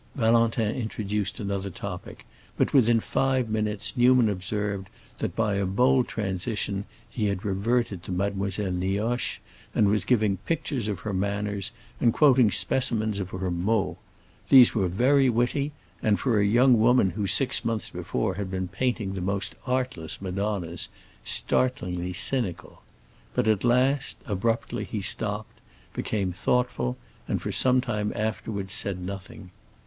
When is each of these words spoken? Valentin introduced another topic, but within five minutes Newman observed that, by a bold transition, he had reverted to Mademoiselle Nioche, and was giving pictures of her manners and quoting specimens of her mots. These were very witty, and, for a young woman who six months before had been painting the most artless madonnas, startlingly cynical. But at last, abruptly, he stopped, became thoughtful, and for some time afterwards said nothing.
Valentin 0.15 0.75
introduced 0.75 1.39
another 1.39 1.69
topic, 1.69 2.25
but 2.57 2.73
within 2.73 2.99
five 2.99 3.47
minutes 3.47 3.95
Newman 3.95 4.29
observed 4.29 4.87
that, 5.19 5.35
by 5.35 5.53
a 5.57 5.65
bold 5.67 6.07
transition, 6.07 6.85
he 7.07 7.27
had 7.27 7.45
reverted 7.45 8.01
to 8.01 8.11
Mademoiselle 8.11 8.71
Nioche, 8.71 9.37
and 9.75 9.87
was 9.87 10.03
giving 10.03 10.37
pictures 10.37 10.87
of 10.87 11.01
her 11.01 11.13
manners 11.13 11.69
and 11.99 12.15
quoting 12.15 12.49
specimens 12.49 13.19
of 13.19 13.29
her 13.29 13.51
mots. 13.51 13.99
These 14.49 14.73
were 14.73 14.87
very 14.87 15.29
witty, 15.29 15.71
and, 16.01 16.19
for 16.19 16.39
a 16.39 16.45
young 16.45 16.79
woman 16.79 17.11
who 17.11 17.27
six 17.27 17.63
months 17.63 17.91
before 17.91 18.33
had 18.33 18.49
been 18.49 18.69
painting 18.69 19.13
the 19.13 19.21
most 19.21 19.53
artless 19.67 20.19
madonnas, 20.19 20.89
startlingly 21.23 22.11
cynical. 22.13 22.81
But 23.35 23.47
at 23.47 23.63
last, 23.63 24.17
abruptly, 24.25 24.83
he 24.83 25.01
stopped, 25.01 25.59
became 25.93 26.31
thoughtful, 26.31 26.97
and 27.27 27.39
for 27.39 27.51
some 27.51 27.81
time 27.81 28.11
afterwards 28.15 28.73
said 28.73 28.99
nothing. 28.99 29.51